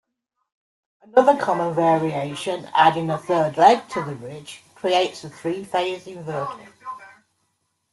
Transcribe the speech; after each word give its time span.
Another 1.03 1.37
common 1.39 1.75
variation, 1.75 2.67
adding 2.73 3.11
a 3.11 3.19
third 3.19 3.55
'leg' 3.55 3.87
to 3.89 4.03
the 4.03 4.15
bridge, 4.15 4.63
creates 4.73 5.23
a 5.23 5.29
three-phase 5.29 6.05
inverter. 6.05 6.71